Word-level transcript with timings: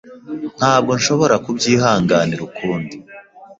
Ntabwo 0.59 0.91
nshobora 0.99 1.35
kubyihanganira 1.45 2.41
ukundi. 2.49 2.95